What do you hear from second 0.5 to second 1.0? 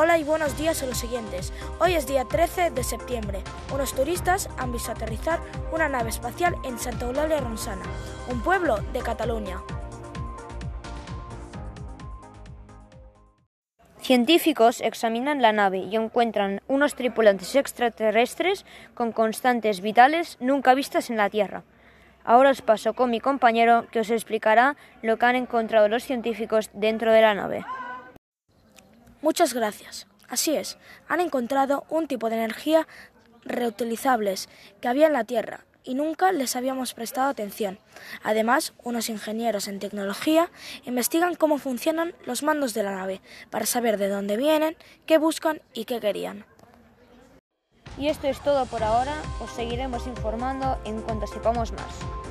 días a los